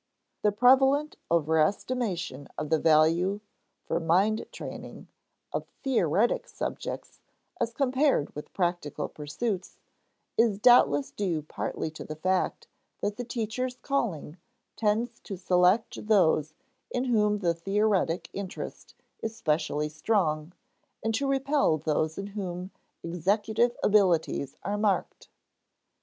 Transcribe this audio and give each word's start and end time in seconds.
The 0.41 0.51
prevalent 0.51 1.15
overestimation 1.29 2.47
of 2.57 2.71
the 2.71 2.79
value, 2.79 3.39
for 3.85 3.99
mind 3.99 4.47
training, 4.51 5.09
of 5.53 5.67
theoretic 5.83 6.47
subjects 6.47 7.19
as 7.59 7.71
compared 7.71 8.33
with 8.33 8.51
practical 8.51 9.07
pursuits, 9.07 9.77
is 10.37 10.57
doubtless 10.57 11.11
due 11.11 11.43
partly 11.43 11.91
to 11.91 12.03
the 12.03 12.15
fact 12.15 12.67
that 13.01 13.17
the 13.17 13.23
teacher's 13.23 13.77
calling 13.83 14.37
tends 14.75 15.19
to 15.19 15.37
select 15.37 16.07
those 16.07 16.55
in 16.89 17.03
whom 17.03 17.37
the 17.37 17.53
theoretic 17.53 18.27
interest 18.33 18.95
is 19.21 19.35
specially 19.37 19.87
strong 19.87 20.51
and 21.03 21.13
to 21.13 21.27
repel 21.29 21.77
those 21.77 22.17
in 22.17 22.25
whom 22.33 22.71
executive 23.03 23.77
abilities 23.83 24.57
are 24.63 24.79
marked. 24.79 25.29